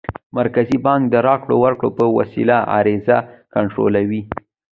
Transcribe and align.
مرکزي 0.37 0.77
بانک 0.85 1.01
د 1.09 1.15
راکړو 1.27 1.55
ورکړو 1.63 1.89
په 1.97 2.03
وسیله 2.17 2.55
عرضه 2.77 3.17
کنټرولوي. 3.53 4.21